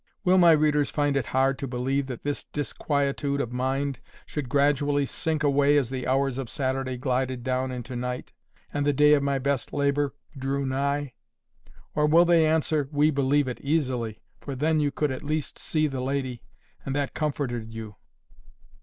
—Will 0.23 0.39
my 0.39 0.53
readers 0.53 0.89
find 0.89 1.15
it 1.15 1.27
hard 1.27 1.59
to 1.59 1.67
believe 1.67 2.07
that 2.07 2.23
this 2.23 2.43
disquietude 2.45 3.39
of 3.39 3.51
mind 3.51 3.99
should 4.25 4.49
gradually 4.49 5.05
sink 5.05 5.43
away 5.43 5.77
as 5.77 5.91
the 5.91 6.07
hours 6.07 6.39
of 6.39 6.49
Saturday 6.49 6.97
glided 6.97 7.43
down 7.43 7.69
into 7.69 7.95
night, 7.95 8.33
and 8.73 8.83
the 8.83 8.93
day 8.93 9.13
of 9.13 9.21
my 9.21 9.37
best 9.37 9.71
labour 9.71 10.15
drew 10.35 10.65
nigh? 10.65 11.13
Or 11.93 12.07
will 12.07 12.25
they 12.25 12.47
answer, 12.47 12.89
"We 12.91 13.11
believe 13.11 13.47
it 13.47 13.61
easily; 13.61 14.19
for 14.39 14.55
then 14.55 14.79
you 14.79 14.89
could 14.89 15.11
at 15.11 15.21
least 15.21 15.59
see 15.59 15.85
the 15.85 16.01
lady, 16.01 16.41
and 16.83 16.95
that 16.95 17.13
comforted 17.13 17.71
you?" 17.71 17.97